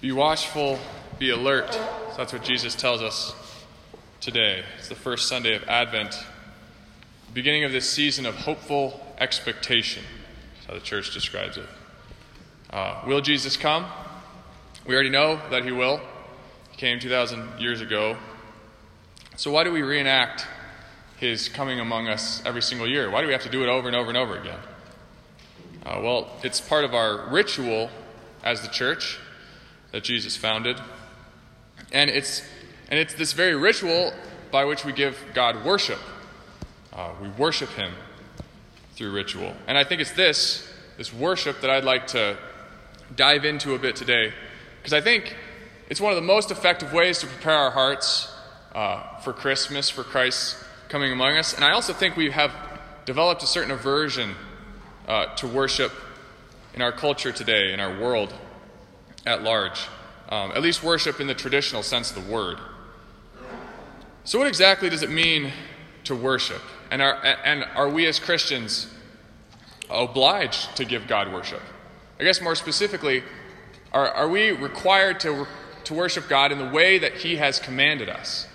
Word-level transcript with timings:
Be 0.00 0.12
watchful, 0.12 0.78
be 1.18 1.28
alert. 1.28 1.74
So 1.74 2.14
that's 2.16 2.32
what 2.32 2.42
Jesus 2.42 2.74
tells 2.74 3.02
us 3.02 3.34
today. 4.22 4.64
It's 4.78 4.88
the 4.88 4.94
first 4.94 5.28
Sunday 5.28 5.54
of 5.54 5.62
Advent, 5.64 6.14
beginning 7.34 7.64
of 7.64 7.72
this 7.72 7.86
season 7.86 8.24
of 8.24 8.34
hopeful 8.34 8.98
expectation. 9.18 10.02
That's 10.54 10.66
how 10.68 10.72
the 10.72 10.80
church 10.80 11.12
describes 11.12 11.58
it. 11.58 11.66
Uh, 12.70 13.02
will 13.06 13.20
Jesus 13.20 13.58
come? 13.58 13.84
We 14.86 14.94
already 14.94 15.10
know 15.10 15.38
that 15.50 15.66
he 15.66 15.70
will. 15.70 16.00
He 16.70 16.78
came 16.78 16.98
2,000 16.98 17.60
years 17.60 17.82
ago. 17.82 18.16
So, 19.36 19.50
why 19.50 19.64
do 19.64 19.70
we 19.70 19.82
reenact 19.82 20.46
his 21.18 21.50
coming 21.50 21.78
among 21.78 22.08
us 22.08 22.42
every 22.46 22.62
single 22.62 22.88
year? 22.88 23.10
Why 23.10 23.20
do 23.20 23.26
we 23.26 23.34
have 23.34 23.42
to 23.42 23.50
do 23.50 23.62
it 23.64 23.68
over 23.68 23.86
and 23.86 23.94
over 23.94 24.08
and 24.08 24.16
over 24.16 24.38
again? 24.38 24.60
Uh, 25.84 26.00
well, 26.02 26.30
it's 26.42 26.58
part 26.58 26.84
of 26.84 26.94
our 26.94 27.28
ritual 27.30 27.90
as 28.42 28.62
the 28.62 28.68
church 28.68 29.18
that 29.92 30.04
Jesus 30.04 30.36
founded. 30.36 30.80
And 31.92 32.10
it's, 32.10 32.42
and 32.88 32.98
it's 32.98 33.14
this 33.14 33.32
very 33.32 33.54
ritual 33.54 34.12
by 34.50 34.64
which 34.64 34.84
we 34.84 34.92
give 34.92 35.16
God 35.34 35.64
worship. 35.64 35.98
Uh, 36.92 37.12
we 37.20 37.28
worship 37.30 37.70
him 37.70 37.92
through 38.94 39.12
ritual. 39.12 39.54
And 39.66 39.78
I 39.78 39.84
think 39.84 40.00
it's 40.00 40.12
this, 40.12 40.68
this 40.96 41.12
worship, 41.12 41.60
that 41.60 41.70
I'd 41.70 41.84
like 41.84 42.08
to 42.08 42.36
dive 43.16 43.44
into 43.44 43.74
a 43.74 43.78
bit 43.78 43.96
today. 43.96 44.32
Because 44.78 44.92
I 44.92 45.00
think 45.00 45.36
it's 45.88 46.00
one 46.00 46.12
of 46.12 46.16
the 46.16 46.26
most 46.26 46.50
effective 46.50 46.92
ways 46.92 47.18
to 47.20 47.26
prepare 47.26 47.54
our 47.54 47.70
hearts 47.70 48.32
uh, 48.74 49.18
for 49.18 49.32
Christmas, 49.32 49.90
for 49.90 50.04
Christ 50.04 50.56
coming 50.88 51.12
among 51.12 51.36
us. 51.36 51.54
And 51.54 51.64
I 51.64 51.72
also 51.72 51.92
think 51.92 52.16
we 52.16 52.30
have 52.30 52.52
developed 53.04 53.42
a 53.42 53.46
certain 53.46 53.70
aversion 53.70 54.34
uh, 55.08 55.34
to 55.36 55.46
worship 55.46 55.92
in 56.74 56.82
our 56.82 56.92
culture 56.92 57.32
today, 57.32 57.72
in 57.72 57.80
our 57.80 57.98
world 58.00 58.32
at 59.26 59.42
large. 59.42 59.88
Um, 60.28 60.52
at 60.52 60.62
least 60.62 60.82
worship 60.82 61.20
in 61.20 61.26
the 61.26 61.34
traditional 61.34 61.82
sense 61.82 62.14
of 62.14 62.24
the 62.24 62.32
word. 62.32 62.58
So, 64.24 64.38
what 64.38 64.46
exactly 64.46 64.88
does 64.88 65.02
it 65.02 65.10
mean 65.10 65.52
to 66.04 66.14
worship? 66.14 66.62
And 66.90 67.02
are, 67.02 67.14
and 67.44 67.64
are 67.74 67.88
we 67.88 68.06
as 68.06 68.18
Christians 68.18 68.86
obliged 69.90 70.76
to 70.76 70.84
give 70.84 71.06
God 71.06 71.32
worship? 71.32 71.62
I 72.18 72.24
guess 72.24 72.40
more 72.40 72.54
specifically, 72.54 73.24
are, 73.92 74.08
are 74.08 74.28
we 74.28 74.50
required 74.52 75.20
to, 75.20 75.46
to 75.84 75.94
worship 75.94 76.28
God 76.28 76.52
in 76.52 76.58
the 76.58 76.68
way 76.68 76.98
that 76.98 77.14
He 77.14 77.36
has 77.36 77.58
commanded 77.58 78.08
us? 78.08 78.46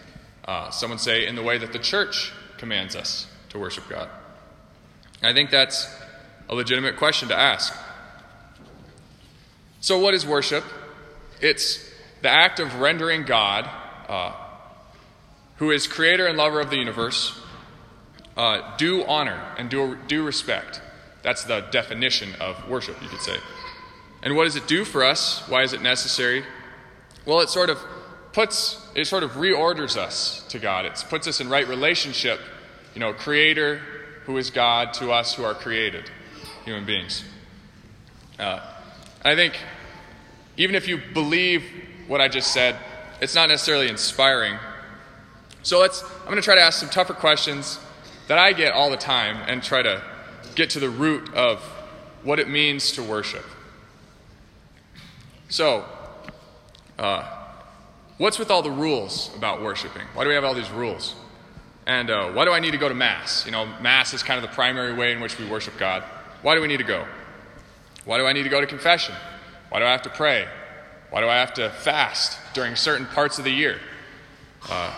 Uh, 0.45 0.69
someone 0.69 0.99
say, 0.99 1.25
in 1.25 1.35
the 1.35 1.43
way 1.43 1.57
that 1.57 1.73
the 1.73 1.79
church 1.79 2.31
commands 2.57 2.95
us 2.95 3.27
to 3.49 3.59
worship 3.59 3.89
God. 3.89 4.09
I 5.23 5.33
think 5.33 5.49
that's 5.49 5.93
a 6.47 6.55
legitimate 6.55 6.97
question 6.97 7.29
to 7.29 7.35
ask. 7.35 7.75
So, 9.85 9.99
what 9.99 10.15
is 10.15 10.25
worship? 10.25 10.63
It's 11.41 11.77
the 12.23 12.29
act 12.29 12.59
of 12.59 12.79
rendering 12.79 13.23
God, 13.23 13.69
uh, 14.09 14.31
who 15.57 15.69
is 15.69 15.85
creator 15.85 16.25
and 16.25 16.35
lover 16.39 16.59
of 16.59 16.71
the 16.71 16.77
universe, 16.77 17.39
uh, 18.35 18.75
due 18.77 19.05
honor 19.05 19.39
and 19.59 19.69
due, 19.69 19.95
due 20.07 20.25
respect. 20.25 20.81
That's 21.21 21.43
the 21.43 21.67
definition 21.69 22.33
of 22.39 22.67
worship, 22.67 22.99
you 22.99 23.09
could 23.09 23.21
say. 23.21 23.37
And 24.23 24.35
what 24.35 24.45
does 24.45 24.55
it 24.55 24.67
do 24.67 24.85
for 24.85 25.03
us? 25.03 25.47
Why 25.47 25.61
is 25.61 25.71
it 25.71 25.83
necessary? 25.83 26.43
Well, 27.27 27.41
it 27.41 27.49
sort 27.49 27.69
of 27.69 27.77
puts, 28.33 28.83
it 28.95 29.05
sort 29.05 29.21
of 29.21 29.33
reorders 29.33 29.97
us 29.97 30.43
to 30.49 30.57
God. 30.57 30.85
It 30.85 31.05
puts 31.11 31.27
us 31.27 31.39
in 31.39 31.47
right 31.47 31.67
relationship, 31.67 32.39
you 32.95 33.01
know, 33.01 33.13
creator 33.13 33.81
who 34.23 34.35
is 34.37 34.49
God 34.49 34.95
to 34.95 35.11
us 35.11 35.35
who 35.35 35.43
are 35.43 35.53
created, 35.53 36.09
human 36.63 36.85
beings. 36.85 37.23
Uh, 38.39 38.71
I 39.23 39.35
think 39.35 39.57
even 40.57 40.75
if 40.75 40.87
you 40.87 41.01
believe 41.13 41.63
what 42.07 42.21
I 42.21 42.27
just 42.27 42.53
said, 42.53 42.75
it's 43.21 43.35
not 43.35 43.49
necessarily 43.49 43.89
inspiring. 43.89 44.57
So 45.63 45.79
let's, 45.79 46.03
I'm 46.03 46.25
going 46.25 46.35
to 46.35 46.41
try 46.41 46.55
to 46.55 46.61
ask 46.61 46.79
some 46.79 46.89
tougher 46.89 47.13
questions 47.13 47.79
that 48.27 48.37
I 48.37 48.53
get 48.53 48.73
all 48.73 48.89
the 48.89 48.97
time 48.97 49.37
and 49.47 49.63
try 49.63 49.81
to 49.81 50.01
get 50.55 50.69
to 50.71 50.79
the 50.79 50.89
root 50.89 51.33
of 51.33 51.59
what 52.23 52.39
it 52.39 52.49
means 52.49 52.91
to 52.93 53.03
worship. 53.03 53.45
So, 55.49 55.85
uh, 56.97 57.23
what's 58.17 58.39
with 58.39 58.49
all 58.49 58.61
the 58.61 58.71
rules 58.71 59.31
about 59.35 59.61
worshiping? 59.61 60.01
Why 60.13 60.23
do 60.23 60.29
we 60.29 60.35
have 60.35 60.43
all 60.43 60.53
these 60.53 60.71
rules? 60.71 61.15
And 61.85 62.09
uh, 62.09 62.31
why 62.31 62.45
do 62.45 62.51
I 62.51 62.59
need 62.59 62.71
to 62.71 62.77
go 62.77 62.89
to 62.89 62.95
Mass? 62.95 63.45
You 63.45 63.51
know, 63.51 63.65
Mass 63.79 64.13
is 64.13 64.23
kind 64.23 64.43
of 64.43 64.49
the 64.49 64.55
primary 64.55 64.93
way 64.93 65.11
in 65.11 65.19
which 65.19 65.37
we 65.37 65.45
worship 65.45 65.77
God. 65.77 66.03
Why 66.41 66.55
do 66.55 66.61
we 66.61 66.67
need 66.67 66.77
to 66.77 66.83
go? 66.83 67.05
Why 68.05 68.17
do 68.17 68.25
I 68.25 68.33
need 68.33 68.43
to 68.43 68.49
go 68.49 68.61
to 68.61 68.67
confession? 68.67 69.15
Why 69.69 69.79
do 69.79 69.85
I 69.85 69.91
have 69.91 70.03
to 70.03 70.09
pray? 70.09 70.47
Why 71.09 71.21
do 71.21 71.27
I 71.27 71.35
have 71.35 71.53
to 71.55 71.69
fast 71.69 72.37
during 72.53 72.75
certain 72.75 73.05
parts 73.07 73.37
of 73.37 73.43
the 73.43 73.51
year? 73.51 73.79
Uh, 74.69 74.93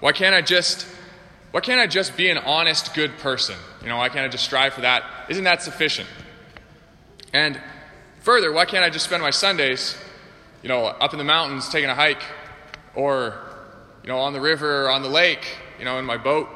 why 0.00 0.12
can't 0.12 0.34
I 0.34 0.42
just 0.42 0.86
why 1.50 1.60
can't 1.60 1.80
I 1.80 1.86
just 1.86 2.16
be 2.16 2.28
an 2.28 2.38
honest, 2.38 2.94
good 2.94 3.16
person? 3.18 3.56
You 3.82 3.88
know, 3.88 3.96
why 3.96 4.10
can't 4.10 4.24
I 4.24 4.28
just 4.28 4.44
strive 4.44 4.74
for 4.74 4.82
that? 4.82 5.02
Isn't 5.30 5.44
that 5.44 5.62
sufficient? 5.62 6.08
And 7.32 7.58
further, 8.20 8.52
why 8.52 8.66
can't 8.66 8.84
I 8.84 8.90
just 8.90 9.06
spend 9.06 9.22
my 9.22 9.30
Sundays, 9.30 9.96
you 10.62 10.68
know, 10.68 10.84
up 10.84 11.12
in 11.14 11.18
the 11.18 11.24
mountains 11.24 11.68
taking 11.68 11.88
a 11.88 11.94
hike, 11.94 12.22
or 12.94 13.34
you 14.02 14.08
know, 14.08 14.18
on 14.18 14.34
the 14.34 14.40
river 14.40 14.84
or 14.86 14.90
on 14.90 15.02
the 15.02 15.08
lake, 15.08 15.56
you 15.78 15.84
know, 15.84 15.98
in 15.98 16.04
my 16.04 16.18
boat? 16.18 16.48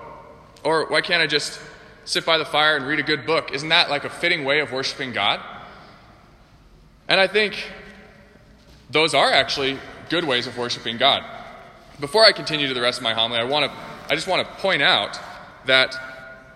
Or 0.62 0.86
why 0.88 1.00
can't 1.00 1.22
I 1.22 1.26
just 1.26 1.58
sit 2.04 2.26
by 2.26 2.36
the 2.36 2.44
fire 2.44 2.76
and 2.76 2.86
read 2.86 2.98
a 2.98 3.02
good 3.02 3.25
book? 3.25 3.50
Isn't 3.52 3.70
that 3.70 3.88
like 3.88 4.04
a 4.04 4.10
fitting 4.10 4.44
way 4.44 4.60
of 4.60 4.72
worshiping 4.72 5.12
God? 5.12 5.41
And 7.08 7.20
I 7.20 7.26
think 7.26 7.70
those 8.90 9.14
are 9.14 9.30
actually 9.30 9.78
good 10.08 10.24
ways 10.24 10.46
of 10.46 10.56
worshiping 10.56 10.98
God. 10.98 11.24
Before 12.00 12.24
I 12.24 12.32
continue 12.32 12.68
to 12.68 12.74
the 12.74 12.80
rest 12.80 12.98
of 12.98 13.04
my 13.04 13.14
homily, 13.14 13.38
I, 13.38 13.44
want 13.44 13.70
to, 13.70 13.78
I 14.10 14.14
just 14.14 14.26
want 14.26 14.46
to 14.46 14.54
point 14.56 14.82
out 14.82 15.18
that 15.66 15.94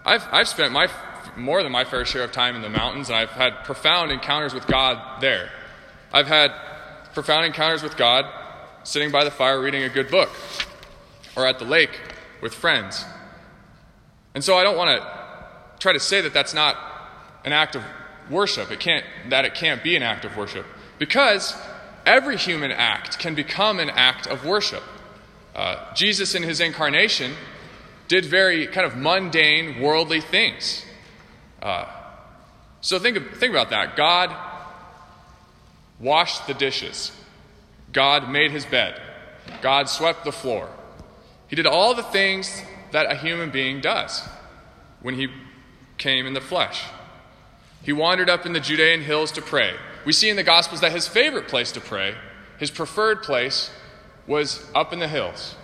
I've, 0.04 0.24
I've 0.30 0.48
spent 0.48 0.72
my, 0.72 0.88
more 1.36 1.62
than 1.62 1.72
my 1.72 1.84
fair 1.84 2.04
share 2.04 2.22
of 2.22 2.32
time 2.32 2.56
in 2.56 2.62
the 2.62 2.68
mountains, 2.68 3.08
and 3.08 3.16
I've 3.16 3.30
had 3.30 3.64
profound 3.64 4.12
encounters 4.12 4.54
with 4.54 4.66
God 4.66 5.20
there. 5.20 5.50
I've 6.12 6.26
had 6.26 6.52
profound 7.14 7.46
encounters 7.46 7.82
with 7.82 7.96
God 7.96 8.26
sitting 8.84 9.10
by 9.10 9.24
the 9.24 9.30
fire 9.30 9.60
reading 9.60 9.82
a 9.82 9.88
good 9.88 10.10
book, 10.10 10.30
or 11.36 11.46
at 11.46 11.58
the 11.58 11.64
lake 11.64 11.98
with 12.40 12.54
friends. 12.54 13.04
And 14.34 14.44
so 14.44 14.56
I 14.56 14.62
don't 14.62 14.76
want 14.76 15.00
to 15.00 15.78
try 15.78 15.92
to 15.92 16.00
say 16.00 16.20
that 16.20 16.34
that's 16.34 16.54
not 16.54 16.76
an 17.44 17.52
act 17.52 17.74
of 17.74 17.82
worship. 18.30 18.70
It 18.70 18.80
can't, 18.80 19.04
that 19.28 19.44
it 19.44 19.54
can't 19.54 19.82
be 19.82 19.96
an 19.96 20.02
act 20.02 20.24
of 20.24 20.36
worship. 20.36 20.66
Because 20.98 21.54
every 22.04 22.36
human 22.36 22.70
act 22.70 23.18
can 23.18 23.34
become 23.34 23.78
an 23.78 23.90
act 23.90 24.26
of 24.26 24.44
worship. 24.44 24.82
Uh, 25.54 25.94
Jesus, 25.94 26.34
in 26.34 26.42
his 26.42 26.60
incarnation, 26.60 27.32
did 28.08 28.24
very 28.24 28.66
kind 28.66 28.86
of 28.86 28.96
mundane, 28.96 29.80
worldly 29.80 30.20
things. 30.20 30.84
Uh, 31.62 31.86
so 32.80 32.98
think, 32.98 33.16
think 33.36 33.50
about 33.50 33.70
that. 33.70 33.96
God 33.96 34.34
washed 35.98 36.46
the 36.46 36.54
dishes, 36.54 37.10
God 37.92 38.30
made 38.30 38.50
his 38.50 38.66
bed, 38.66 39.00
God 39.62 39.88
swept 39.88 40.24
the 40.24 40.32
floor. 40.32 40.68
He 41.48 41.56
did 41.56 41.66
all 41.66 41.94
the 41.94 42.02
things 42.02 42.62
that 42.92 43.10
a 43.10 43.14
human 43.16 43.50
being 43.50 43.80
does 43.80 44.22
when 45.00 45.14
he 45.14 45.28
came 45.96 46.26
in 46.26 46.34
the 46.34 46.40
flesh. 46.40 46.84
He 47.86 47.92
wandered 47.92 48.28
up 48.28 48.44
in 48.44 48.52
the 48.52 48.58
Judean 48.58 49.02
hills 49.02 49.30
to 49.32 49.40
pray. 49.40 49.72
We 50.04 50.12
see 50.12 50.28
in 50.28 50.34
the 50.34 50.42
Gospels 50.42 50.80
that 50.80 50.90
his 50.90 51.06
favorite 51.06 51.46
place 51.46 51.70
to 51.70 51.80
pray, 51.80 52.16
his 52.58 52.68
preferred 52.68 53.22
place, 53.22 53.70
was 54.26 54.68
up 54.74 54.92
in 54.92 54.98
the 54.98 55.06
hills. 55.06 55.54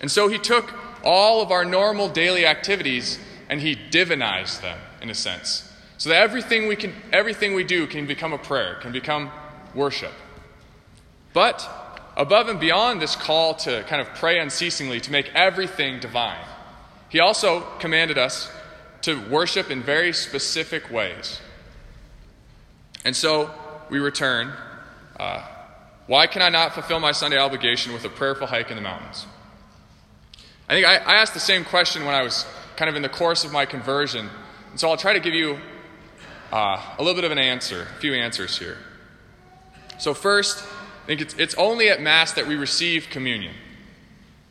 And 0.00 0.10
so 0.10 0.26
he 0.26 0.38
took 0.38 0.74
all 1.04 1.40
of 1.40 1.52
our 1.52 1.64
normal 1.64 2.08
daily 2.08 2.44
activities 2.44 3.20
and 3.48 3.60
he 3.60 3.76
divinized 3.76 4.60
them, 4.60 4.76
in 5.00 5.08
a 5.08 5.14
sense. 5.14 5.72
So 5.98 6.08
that 6.08 6.20
everything 6.20 6.66
we, 6.66 6.74
can, 6.74 6.92
everything 7.12 7.54
we 7.54 7.62
do 7.62 7.86
can 7.86 8.06
become 8.06 8.32
a 8.32 8.38
prayer, 8.38 8.74
can 8.80 8.90
become 8.90 9.30
worship. 9.76 10.12
But 11.32 11.64
above 12.16 12.48
and 12.48 12.58
beyond 12.58 13.00
this 13.00 13.14
call 13.14 13.54
to 13.54 13.84
kind 13.84 14.02
of 14.02 14.12
pray 14.16 14.40
unceasingly, 14.40 14.98
to 15.02 15.12
make 15.12 15.32
everything 15.32 16.00
divine, 16.00 16.44
he 17.08 17.20
also 17.20 17.60
commanded 17.78 18.18
us 18.18 18.50
to 19.02 19.20
worship 19.28 19.70
in 19.70 19.82
very 19.82 20.12
specific 20.12 20.90
ways. 20.90 21.40
And 23.04 23.14
so 23.14 23.50
we 23.90 23.98
return. 23.98 24.52
Uh, 25.18 25.46
why 26.06 26.26
can 26.26 26.42
I 26.42 26.48
not 26.48 26.74
fulfill 26.74 27.00
my 27.00 27.12
Sunday 27.12 27.38
obligation 27.38 27.92
with 27.92 28.04
a 28.04 28.08
prayerful 28.08 28.46
hike 28.46 28.70
in 28.70 28.76
the 28.76 28.82
mountains? 28.82 29.26
I 30.68 30.74
think 30.74 30.86
I, 30.86 30.96
I 30.96 31.14
asked 31.14 31.34
the 31.34 31.40
same 31.40 31.64
question 31.64 32.04
when 32.04 32.14
I 32.14 32.22
was 32.22 32.46
kind 32.76 32.88
of 32.88 32.96
in 32.96 33.02
the 33.02 33.08
course 33.08 33.44
of 33.44 33.52
my 33.52 33.66
conversion. 33.66 34.28
And 34.70 34.78
so 34.78 34.90
I'll 34.90 34.96
try 34.96 35.12
to 35.12 35.20
give 35.20 35.34
you 35.34 35.58
uh, 36.52 36.82
a 36.98 37.02
little 37.02 37.14
bit 37.14 37.24
of 37.24 37.32
an 37.32 37.38
answer, 37.38 37.82
a 37.82 38.00
few 38.00 38.14
answers 38.14 38.58
here. 38.58 38.78
So, 39.98 40.14
first, 40.14 40.64
I 41.02 41.06
think 41.06 41.20
it's, 41.20 41.34
it's 41.34 41.54
only 41.56 41.88
at 41.88 42.00
Mass 42.00 42.32
that 42.32 42.46
we 42.46 42.54
receive 42.54 43.08
communion, 43.10 43.54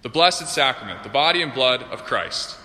the 0.01 0.09
Blessed 0.09 0.47
Sacrament, 0.47 1.03
the 1.03 1.09
body 1.09 1.41
and 1.41 1.53
blood 1.53 1.83
of 1.83 2.03
Christ. 2.03 2.57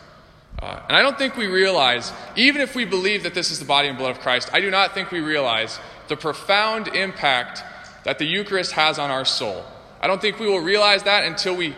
Uh, 0.60 0.81
and 0.88 0.96
I 0.96 1.02
don't 1.02 1.19
think 1.19 1.37
we 1.37 1.46
realize, 1.46 2.12
even 2.37 2.60
if 2.60 2.75
we 2.75 2.84
believe 2.84 3.25
that 3.25 3.34
this 3.34 3.50
is 3.50 3.58
the 3.58 3.64
body 3.64 3.88
and 3.88 3.99
blood 3.99 4.12
of 4.12 4.20
Christ, 4.20 4.50
I 4.52 4.60
do 4.60 4.70
not 4.70 4.94
think 4.94 5.10
we 5.10 5.20
realize 5.20 5.78
the 6.08 6.16
profound 6.16 6.88
impact 6.88 7.62
that 8.04 8.19
the 8.19 8.25
Eucharist 8.25 8.72
has 8.72 8.99
on 8.99 9.10
our 9.10 9.25
soul. 9.25 9.64
I 10.00 10.06
don't 10.06 10.20
think 10.20 10.38
we 10.38 10.46
will 10.46 10.60
realize 10.60 11.04
that 11.04 11.25
until 11.25 11.56
we 11.56 11.75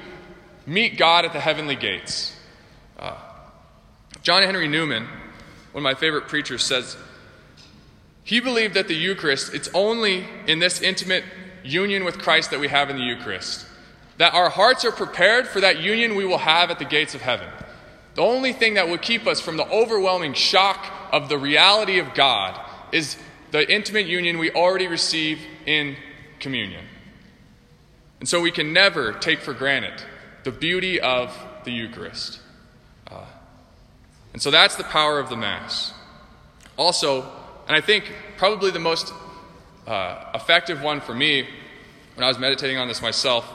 meet 0.67 0.97
God 0.97 1.25
at 1.25 1.33
the 1.33 1.41
heavenly 1.41 1.77
gates. 1.77 2.35
Uh, 2.99 3.17
John 4.23 4.43
Henry 4.43 4.69
Newman, 4.69 5.05
one 5.73 5.81
of 5.81 5.83
my 5.83 5.95
favorite 5.95 6.29
preachers, 6.29 6.65
says 6.65 6.97
he 8.25 8.41
believed 8.41 8.75
that 8.75 8.89
the 8.89 8.95
Eucharist, 8.95 9.53
it's 9.55 9.69
only 9.75 10.27
in 10.47 10.59
this 10.59 10.81
intimate 10.81 11.25
union 11.63 12.05
with 12.05 12.19
Christ 12.19 12.51
that 12.51 12.61
we 12.61 12.69
have 12.69 12.89
in 12.89 12.97
the 12.97 13.03
Eucharist, 13.03 13.67
that 14.17 14.33
our 14.33 14.49
hearts 14.49 14.85
are 14.85 14.93
prepared 14.93 15.47
for 15.47 15.61
that 15.61 15.81
union 15.81 16.15
we 16.15 16.25
will 16.25 16.39
have 16.39 16.71
at 16.71 16.79
the 16.79 16.85
gates 16.85 17.15
of 17.15 17.21
heaven. 17.21 17.49
The 18.15 18.23
only 18.23 18.53
thing 18.53 18.75
that 18.75 18.89
will 18.89 18.99
keep 18.99 19.27
us 19.27 19.41
from 19.41 19.57
the 19.57 19.67
overwhelming 19.67 20.35
shock 20.35 20.87
of 21.13 21.29
the 21.29 21.39
reality 21.39 21.99
of 21.99 22.15
God 22.15 22.61
is 22.93 23.17
the 23.51 23.71
intimate 23.73 24.07
union 24.07 24.39
we 24.39 24.51
already 24.51 24.87
receive 24.87 25.41
in 25.67 25.97
communion. 26.39 26.85
And 28.21 28.29
so 28.29 28.41
we 28.41 28.51
can 28.51 28.73
never 28.73 29.13
take 29.13 29.41
for 29.41 29.53
granted 29.53 30.03
the 30.45 30.53
beauty 30.53 31.01
of 31.01 31.37
the 31.65 31.73
Eucharist. 31.73 32.41
Uh, 33.11 33.25
and 34.33 34.41
so 34.41 34.51
that's 34.51 34.77
the 34.77 34.85
power 34.85 35.19
of 35.19 35.29
the 35.29 35.37
Mass. 35.37 35.93
Also, 36.77 37.23
and 37.67 37.77
I 37.77 37.81
think 37.81 38.13
probably 38.37 38.71
the 38.71 38.79
most 38.79 39.13
uh, 39.87 40.31
effective 40.35 40.83
one 40.83 41.01
for 41.01 41.15
me 41.15 41.47
when 42.15 42.25
I 42.25 42.29
was 42.29 42.39
meditating 42.39 42.79
on 42.79 42.89
this 42.89 43.03
myself 43.03 43.51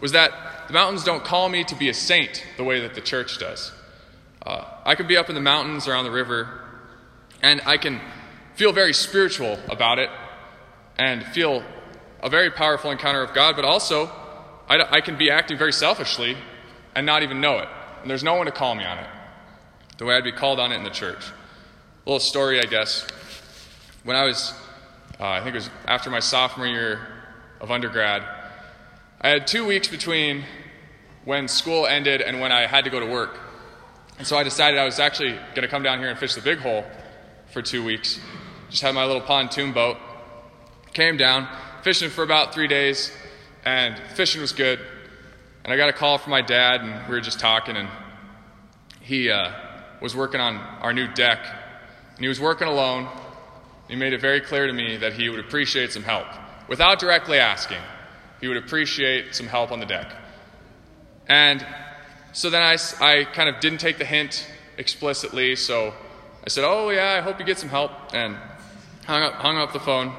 was 0.00 0.12
that 0.12 0.32
the 0.66 0.74
mountains 0.74 1.04
don't 1.04 1.24
call 1.24 1.48
me 1.48 1.64
to 1.64 1.74
be 1.74 1.88
a 1.88 1.94
saint 1.94 2.44
the 2.56 2.64
way 2.64 2.80
that 2.80 2.94
the 2.94 3.00
church 3.00 3.38
does. 3.38 3.72
Uh, 4.44 4.64
I 4.84 4.94
could 4.96 5.06
be 5.06 5.16
up 5.16 5.28
in 5.28 5.34
the 5.34 5.40
mountains 5.40 5.86
or 5.86 5.94
on 5.94 6.04
the 6.04 6.10
river, 6.10 6.60
and 7.42 7.60
I 7.64 7.76
can 7.76 8.00
feel 8.54 8.72
very 8.72 8.92
spiritual 8.92 9.58
about 9.68 9.98
it 9.98 10.10
and 10.98 11.24
feel 11.26 11.62
a 12.22 12.28
very 12.28 12.50
powerful 12.50 12.90
encounter 12.90 13.22
of 13.22 13.34
God, 13.34 13.56
but 13.56 13.64
also 13.64 14.06
I, 14.68 14.96
I 14.96 15.00
can 15.00 15.16
be 15.16 15.30
acting 15.30 15.58
very 15.58 15.72
selfishly 15.72 16.36
and 16.94 17.06
not 17.06 17.22
even 17.22 17.40
know 17.40 17.58
it. 17.58 17.68
And 18.00 18.10
there's 18.10 18.24
no 18.24 18.34
one 18.34 18.46
to 18.46 18.52
call 18.52 18.74
me 18.74 18.84
on 18.84 18.98
it 18.98 19.06
the 19.98 20.04
way 20.04 20.16
I'd 20.16 20.24
be 20.24 20.32
called 20.32 20.58
on 20.58 20.72
it 20.72 20.76
in 20.76 20.82
the 20.82 20.90
church. 20.90 21.24
A 21.28 22.08
little 22.08 22.18
story, 22.18 22.60
I 22.60 22.64
guess. 22.64 23.06
When 24.02 24.16
I 24.16 24.24
was, 24.24 24.52
uh, 25.20 25.28
I 25.28 25.38
think 25.38 25.54
it 25.54 25.58
was 25.58 25.70
after 25.86 26.10
my 26.10 26.18
sophomore 26.18 26.66
year 26.66 27.06
of 27.60 27.70
undergrad, 27.70 28.24
I 29.20 29.28
had 29.28 29.46
two 29.46 29.64
weeks 29.64 29.86
between 29.86 30.44
when 31.24 31.46
school 31.46 31.86
ended 31.86 32.20
and 32.20 32.40
when 32.40 32.50
I 32.50 32.66
had 32.66 32.82
to 32.84 32.90
go 32.90 32.98
to 32.98 33.06
work. 33.06 33.38
And 34.18 34.26
so 34.26 34.36
I 34.36 34.42
decided 34.42 34.78
I 34.78 34.84
was 34.84 34.98
actually 34.98 35.32
going 35.32 35.62
to 35.62 35.68
come 35.68 35.82
down 35.82 35.98
here 35.98 36.08
and 36.08 36.18
fish 36.18 36.34
the 36.34 36.40
big 36.40 36.58
hole 36.58 36.84
for 37.52 37.62
two 37.62 37.84
weeks. 37.84 38.20
Just 38.70 38.82
had 38.82 38.94
my 38.94 39.04
little 39.04 39.22
pontoon 39.22 39.72
boat. 39.72 39.96
Came 40.92 41.16
down, 41.16 41.48
fishing 41.82 42.10
for 42.10 42.22
about 42.22 42.54
three 42.54 42.68
days, 42.68 43.10
and 43.64 43.98
fishing 44.14 44.40
was 44.40 44.52
good. 44.52 44.78
And 45.64 45.72
I 45.72 45.76
got 45.76 45.88
a 45.88 45.92
call 45.92 46.18
from 46.18 46.30
my 46.30 46.42
dad, 46.42 46.82
and 46.82 47.08
we 47.08 47.14
were 47.14 47.20
just 47.20 47.40
talking, 47.40 47.76
and 47.76 47.88
he 49.00 49.30
uh, 49.30 49.52
was 50.00 50.14
working 50.14 50.40
on 50.40 50.56
our 50.56 50.92
new 50.92 51.08
deck. 51.08 51.44
And 52.16 52.20
he 52.20 52.28
was 52.28 52.40
working 52.40 52.68
alone. 52.68 53.08
He 53.88 53.96
made 53.96 54.12
it 54.12 54.20
very 54.20 54.40
clear 54.40 54.66
to 54.66 54.72
me 54.72 54.98
that 54.98 55.14
he 55.14 55.28
would 55.28 55.40
appreciate 55.40 55.92
some 55.92 56.02
help. 56.02 56.26
Without 56.68 56.98
directly 56.98 57.38
asking, 57.38 57.80
he 58.40 58.48
would 58.48 58.56
appreciate 58.56 59.34
some 59.34 59.46
help 59.46 59.72
on 59.72 59.80
the 59.80 59.86
deck. 59.86 60.14
And 61.26 61.66
so 62.32 62.50
then 62.50 62.62
I, 62.62 62.76
I 63.00 63.24
kind 63.24 63.48
of 63.48 63.60
didn't 63.60 63.78
take 63.78 63.98
the 63.98 64.04
hint 64.04 64.46
explicitly, 64.78 65.56
so 65.56 65.94
I 66.44 66.48
said, 66.48 66.64
Oh, 66.64 66.90
yeah, 66.90 67.14
I 67.18 67.20
hope 67.20 67.38
you 67.38 67.44
get 67.44 67.58
some 67.58 67.68
help. 67.68 67.92
And 68.12 68.36
hung 69.06 69.22
up, 69.22 69.34
hung 69.34 69.58
up 69.58 69.72
the 69.72 69.80
phone. 69.80 70.12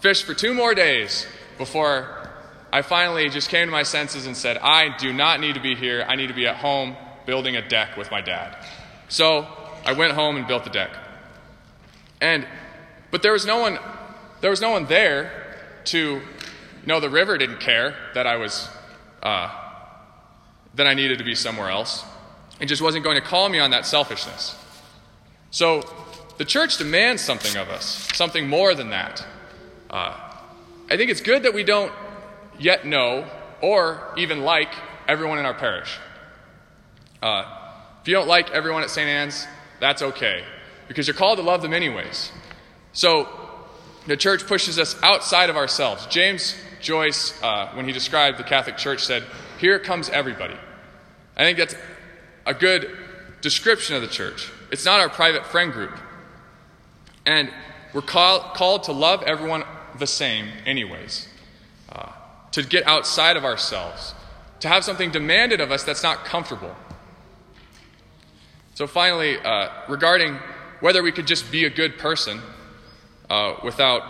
Fished 0.00 0.24
for 0.24 0.34
two 0.34 0.54
more 0.54 0.74
days 0.74 1.26
before 1.58 2.28
I 2.72 2.82
finally 2.82 3.28
just 3.28 3.50
came 3.50 3.68
to 3.68 3.72
my 3.72 3.84
senses 3.84 4.26
and 4.26 4.36
said, 4.36 4.58
I 4.58 4.96
do 4.96 5.12
not 5.12 5.40
need 5.40 5.54
to 5.54 5.60
be 5.60 5.74
here. 5.74 6.04
I 6.08 6.16
need 6.16 6.26
to 6.26 6.34
be 6.34 6.46
at 6.46 6.56
home 6.56 6.96
building 7.24 7.56
a 7.56 7.66
deck 7.66 7.96
with 7.96 8.10
my 8.10 8.20
dad. 8.20 8.56
So 9.08 9.46
I 9.84 9.92
went 9.92 10.12
home 10.12 10.36
and 10.36 10.46
built 10.46 10.64
the 10.64 10.70
deck. 10.70 10.90
And, 12.20 12.46
but 13.10 13.22
there 13.22 13.32
was 13.32 13.46
no 13.46 13.58
one, 13.58 13.78
there 14.40 14.50
was 14.50 14.60
no 14.60 14.70
one 14.70 14.86
there 14.86 15.56
to, 15.84 15.98
you 15.98 16.22
know, 16.86 17.00
the 17.00 17.10
river 17.10 17.38
didn't 17.38 17.60
care 17.60 17.94
that 18.14 18.26
I 18.26 18.36
was, 18.36 18.68
uh, 19.22 19.63
that 20.76 20.86
I 20.86 20.94
needed 20.94 21.18
to 21.18 21.24
be 21.24 21.34
somewhere 21.34 21.68
else. 21.68 22.04
It 22.60 22.66
just 22.66 22.82
wasn't 22.82 23.04
going 23.04 23.16
to 23.16 23.26
call 23.26 23.48
me 23.48 23.58
on 23.58 23.70
that 23.70 23.86
selfishness. 23.86 24.56
So 25.50 25.82
the 26.38 26.44
church 26.44 26.78
demands 26.78 27.22
something 27.22 27.56
of 27.56 27.68
us, 27.68 28.08
something 28.14 28.48
more 28.48 28.74
than 28.74 28.90
that. 28.90 29.24
Uh, 29.90 30.18
I 30.90 30.96
think 30.96 31.10
it's 31.10 31.20
good 31.20 31.44
that 31.44 31.54
we 31.54 31.64
don't 31.64 31.92
yet 32.58 32.86
know 32.86 33.28
or 33.60 34.12
even 34.16 34.42
like 34.42 34.72
everyone 35.08 35.38
in 35.38 35.46
our 35.46 35.54
parish. 35.54 35.98
Uh, 37.22 37.44
if 38.02 38.08
you 38.08 38.14
don't 38.14 38.28
like 38.28 38.50
everyone 38.50 38.82
at 38.82 38.90
St. 38.90 39.08
Anne's, 39.08 39.46
that's 39.80 40.02
okay, 40.02 40.44
because 40.88 41.06
you're 41.06 41.14
called 41.14 41.38
to 41.38 41.44
love 41.44 41.62
them 41.62 41.72
anyways. 41.72 42.32
So 42.92 43.28
the 44.06 44.16
church 44.16 44.46
pushes 44.46 44.78
us 44.78 44.96
outside 45.02 45.50
of 45.50 45.56
ourselves. 45.56 46.06
James 46.06 46.54
Joyce, 46.80 47.40
uh, 47.42 47.70
when 47.74 47.86
he 47.86 47.92
described 47.92 48.38
the 48.38 48.44
Catholic 48.44 48.76
Church, 48.76 49.04
said, 49.04 49.24
Here 49.58 49.78
comes 49.78 50.08
everybody. 50.08 50.56
I 51.36 51.44
think 51.44 51.58
that's 51.58 51.74
a 52.46 52.54
good 52.54 52.90
description 53.40 53.96
of 53.96 54.02
the 54.02 54.08
church. 54.08 54.50
It's 54.70 54.84
not 54.84 55.00
our 55.00 55.08
private 55.08 55.46
friend 55.46 55.72
group. 55.72 55.96
And 57.26 57.50
we're 57.92 58.02
call, 58.02 58.40
called 58.54 58.84
to 58.84 58.92
love 58.92 59.22
everyone 59.22 59.64
the 59.98 60.06
same, 60.06 60.48
anyways. 60.66 61.28
Uh, 61.90 62.10
to 62.52 62.62
get 62.62 62.86
outside 62.86 63.36
of 63.36 63.44
ourselves, 63.44 64.14
to 64.60 64.68
have 64.68 64.84
something 64.84 65.10
demanded 65.10 65.60
of 65.60 65.70
us 65.70 65.84
that's 65.84 66.02
not 66.02 66.24
comfortable. 66.24 66.74
So, 68.74 68.86
finally, 68.86 69.38
uh, 69.38 69.68
regarding 69.88 70.38
whether 70.80 71.02
we 71.02 71.12
could 71.12 71.26
just 71.26 71.52
be 71.52 71.64
a 71.64 71.70
good 71.70 71.98
person 71.98 72.40
uh, 73.30 73.54
without 73.62 74.02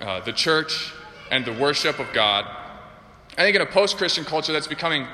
uh, 0.00 0.20
the 0.20 0.32
church 0.32 0.92
and 1.30 1.44
the 1.44 1.52
worship 1.52 1.98
of 1.98 2.12
God, 2.12 2.46
I 3.38 3.42
think 3.42 3.54
in 3.54 3.62
a 3.62 3.66
post 3.66 3.98
Christian 3.98 4.24
culture 4.24 4.52
that's 4.52 4.66
becoming 4.66 5.06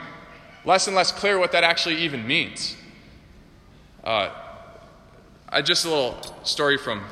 less 0.65 0.87
and 0.87 0.97
less 0.97 1.13
clear 1.13 1.39
what 1.39 1.53
that 1.53 1.63
actually 1.63 1.97
even 1.97 2.27
means. 2.27 2.75
Uh, 4.03 4.31
I, 5.51 5.61
just 5.61 5.85
a 5.85 5.91
little 5.91 6.17
story 6.43 6.79
from 6.79 7.05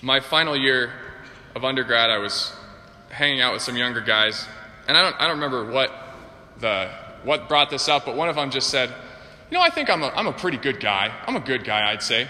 my 0.00 0.20
final 0.20 0.56
year 0.56 0.90
of 1.54 1.66
undergrad. 1.66 2.08
I 2.08 2.16
was 2.16 2.54
hanging 3.10 3.42
out 3.42 3.52
with 3.52 3.60
some 3.60 3.76
younger 3.76 4.00
guys, 4.00 4.48
and 4.88 4.96
I 4.96 5.02
don't, 5.02 5.16
I 5.16 5.26
don't 5.26 5.36
remember 5.36 5.70
what, 5.70 5.92
the, 6.60 6.90
what 7.22 7.46
brought 7.46 7.68
this 7.68 7.86
up, 7.86 8.06
but 8.06 8.16
one 8.16 8.30
of 8.30 8.36
them 8.36 8.50
just 8.50 8.70
said, 8.70 8.88
You 9.50 9.58
know, 9.58 9.62
I 9.62 9.68
think 9.68 9.90
I'm 9.90 10.02
a, 10.02 10.08
I'm 10.08 10.26
a 10.26 10.32
pretty 10.32 10.56
good 10.56 10.80
guy. 10.80 11.12
I'm 11.26 11.36
a 11.36 11.40
good 11.40 11.62
guy, 11.62 11.92
I'd 11.92 12.02
say. 12.02 12.26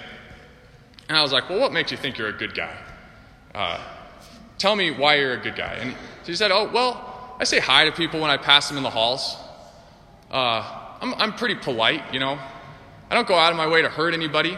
And 1.09 1.17
I 1.17 1.23
was 1.23 1.33
like, 1.33 1.49
Well, 1.49 1.61
what 1.61 1.73
makes 1.73 1.93
you 1.93 1.99
think 1.99 2.19
you're 2.19 2.29
a 2.31 2.37
good 2.37 2.53
guy? 2.57 2.77
Uh, 3.55 3.81
tell 4.59 4.75
me 4.75 4.91
why 4.91 5.15
you're 5.15 5.35
a 5.35 5.41
good 5.41 5.55
guy. 5.55 5.75
And 5.75 5.95
he 6.27 6.35
said, 6.35 6.51
Oh, 6.51 6.69
well, 6.73 7.14
I 7.39 7.45
say 7.45 7.59
hi 7.59 7.85
to 7.87 7.93
people 7.93 8.21
when 8.21 8.31
I 8.31 8.37
pass 8.37 8.69
them 8.69 8.77
in 8.77 8.83
the 8.83 8.91
halls. 8.91 9.37
Uh, 10.31 10.63
I'm, 11.01 11.15
I'm 11.15 11.33
pretty 11.33 11.57
polite, 11.57 12.15
you 12.15 12.21
know. 12.21 12.39
I 13.11 13.15
don't 13.15 13.27
go 13.27 13.35
out 13.35 13.51
of 13.51 13.57
my 13.57 13.67
way 13.67 13.83
to 13.83 13.89
hurt 13.89 14.15
anybody. 14.15 14.57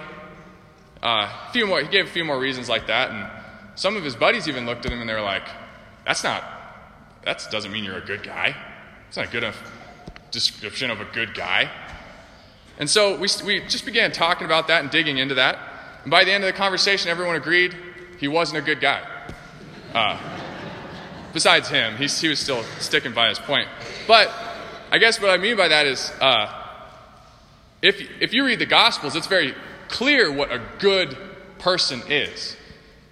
Uh, 1.03 1.29
a 1.49 1.53
few 1.53 1.67
more, 1.67 1.81
he 1.81 1.89
gave 1.89 2.07
a 2.07 2.11
few 2.11 2.25
more 2.25 2.39
reasons 2.39 2.69
like 2.69 2.87
that, 2.89 3.11
and 3.11 3.31
some 3.77 3.97
of 3.97 4.05
his 4.05 4.15
buddies 4.15 4.49
even 4.49 4.67
looked 4.67 4.87
at 4.87 4.93
him 4.93 5.01
and 5.01 5.09
they 5.09 5.15
were 5.15 5.21
like, 5.21 5.47
that's 6.05 6.23
not, 6.23 6.45
that 7.25 7.47
doesn't 7.51 7.73
mean 7.73 7.85
you're 7.85 7.99
a 7.99 8.05
good 8.05 8.23
guy. 8.23 8.57
It's 9.09 9.17
not 9.17 9.29
a 9.29 9.31
good 9.31 9.43
enough 9.43 9.61
description 10.31 10.91
of 10.91 11.01
a 11.01 11.05
good 11.07 11.35
guy. 11.35 11.71
And 12.79 12.89
so 12.89 13.19
we, 13.19 13.29
we 13.45 13.61
just 13.67 13.87
began 13.87 14.13
talking 14.13 14.45
about 14.45 14.69
that 14.69 14.83
and 14.83 14.91
digging 14.91 15.19
into 15.19 15.35
that. 15.37 15.59
And 16.03 16.11
by 16.11 16.25
the 16.25 16.33
end 16.33 16.45
of 16.45 16.49
the 16.49 16.57
conversation, 16.57 17.11
everyone 17.11 17.37
agreed 17.37 17.75
he 18.19 18.29
wasn't 18.29 18.59
a 18.59 18.63
good 18.63 18.81
guy. 18.81 19.03
Uh, 19.95 20.36
besides 21.37 21.69
him, 21.69 21.97
he, 21.99 22.07
he 22.07 22.29
was 22.29 22.39
still 22.39 22.63
sticking 22.79 23.13
by 23.13 23.29
his 23.29 23.39
point. 23.39 23.69
But 24.09 24.33
I 24.91 24.97
guess 24.97 25.21
what 25.21 25.29
I 25.29 25.37
mean 25.37 25.59
by 25.59 25.69
that 25.69 25.85
is 25.85 26.11
uh, 26.19 26.51
if, 27.83 28.01
if 28.23 28.33
you 28.33 28.47
read 28.47 28.59
the 28.59 28.65
Gospels, 28.65 29.15
it's 29.15 29.27
very 29.27 29.55
clear 29.89 30.33
what 30.33 30.51
a 30.51 30.63
good 30.79 31.15
person 31.59 32.01
is. 32.09 32.57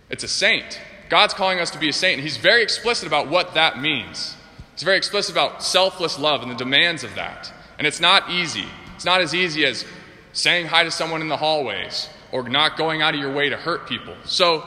It's 0.09 0.25
a 0.25 0.29
saint. 0.29 0.81
God's 1.11 1.35
calling 1.35 1.61
us 1.61 1.71
to 1.73 1.79
be 1.79 1.91
a 1.91 1.93
saint, 1.93 2.15
and 2.15 2.23
He's 2.23 2.39
very 2.39 2.63
explicit 2.63 3.07
about 3.07 3.29
what 3.29 3.53
that 3.55 3.79
means. 3.79 4.35
He's 4.73 4.85
very 4.85 4.97
explicit 4.97 5.33
about 5.33 5.63
selfless 5.63 6.19
love 6.19 6.41
and 6.41 6.51
the 6.51 6.57
demands 6.57 7.05
of 7.05 7.15
that. 7.17 7.53
And 7.79 7.87
it's 7.87 8.01
not 8.01 8.31
easy. 8.31 8.65
It's 8.95 9.05
not 9.05 9.21
as 9.21 9.35
easy 9.35 9.67
as 9.67 9.85
saying 10.33 10.69
hi 10.69 10.83
to 10.85 10.91
someone 10.91 11.21
in 11.21 11.29
the 11.29 11.37
hallways 11.37 12.09
or 12.33 12.49
not 12.49 12.79
going 12.79 13.03
out 13.03 13.13
of 13.15 13.21
your 13.21 13.35
way 13.35 13.51
to 13.51 13.57
hurt 13.59 13.87
people. 13.87 14.15
So 14.25 14.67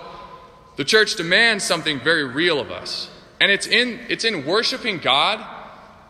the 0.76 0.86
church 0.86 1.16
demands 1.16 1.64
something 1.64 2.00
very 2.00 2.24
real 2.24 2.60
of 2.60 2.70
us. 2.70 3.10
And 3.40 3.52
it's 3.52 3.68
in, 3.68 4.00
it's 4.10 4.24
in 4.24 4.46
worshiping 4.46 4.98
God 4.98 5.46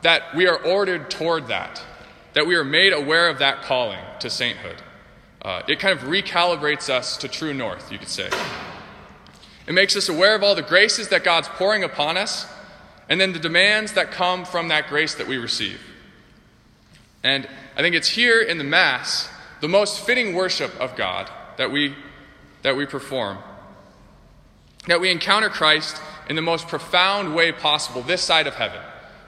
that 0.02 0.36
we 0.36 0.48
are 0.48 0.58
ordered 0.58 1.10
toward 1.10 1.48
that, 1.48 1.84
that 2.34 2.48
we 2.48 2.56
are 2.56 2.64
made 2.64 2.94
aware 2.94 3.30
of 3.30 3.40
that 3.40 3.64
calling 3.64 4.00
to 4.20 4.30
sainthood. 4.30 4.78
Uh, 5.42 5.62
it 5.68 5.80
kind 5.80 5.98
of 5.98 6.08
recalibrates 6.08 6.90
us 6.90 7.18
to 7.18 7.28
true 7.28 7.54
north, 7.54 7.92
you 7.92 7.98
could 7.98 8.08
say. 8.08 8.30
It 9.68 9.74
makes 9.74 9.96
us 9.96 10.08
aware 10.08 10.36
of 10.36 10.44
all 10.44 10.56
the 10.56 10.62
graces 10.62 11.10
that 11.10 11.24
God's 11.24 11.48
pouring 11.50 11.84
upon 11.84 12.18
us, 12.18 12.48
and 13.10 13.20
then 13.20 13.34
the 13.34 13.40
demands 13.40 13.94
that 13.94 14.12
come 14.12 14.46
from 14.46 14.70
that 14.70 14.88
grace 14.88 15.16
that 15.16 15.28
we 15.28 15.38
receive. 15.38 15.80
And 17.24 17.48
I 17.76 17.82
think 17.82 17.96
it's 17.96 18.10
here 18.10 18.42
in 18.42 18.58
the 18.58 18.64
Mass, 18.64 19.30
the 19.60 19.68
most 19.68 20.06
fitting 20.06 20.34
worship 20.34 20.74
of 20.80 20.96
God 20.96 21.30
that 21.58 21.72
we, 21.72 21.96
that 22.62 22.76
we 22.76 22.86
perform, 22.86 23.38
that 24.88 25.02
we 25.02 25.12
encounter 25.12 25.50
Christ 25.50 26.02
in 26.30 26.36
the 26.36 26.42
most 26.42 26.68
profound 26.68 27.36
way 27.36 27.52
possible 27.52 28.02
this 28.02 28.22
side 28.22 28.48
of 28.48 28.56
heaven. 28.56 28.82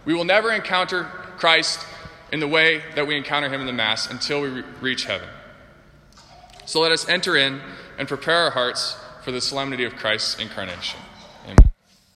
We 0.06 0.14
will 0.14 0.26
never 0.26 0.52
encounter 0.52 1.04
Christ 1.38 1.86
in 2.32 2.40
the 2.40 2.48
way 2.48 2.82
that 2.96 3.08
we 3.08 3.16
encounter 3.16 3.50
him 3.50 3.62
in 3.62 3.68
the 3.68 3.74
Mass 3.74 4.10
until 4.10 4.42
we 4.42 4.50
re- 4.50 4.64
reach 4.82 5.06
heaven. 5.06 5.28
So 6.66 6.80
let 6.82 6.92
us 6.92 7.08
enter 7.10 7.36
in 7.36 7.62
and 7.98 8.08
prepare 8.08 8.44
our 8.44 8.52
hearts 8.52 8.98
for 9.24 9.32
the 9.32 9.42
solemnity 9.42 9.86
of 9.86 9.96
Christ's 9.96 10.40
incarnation. 10.40 11.00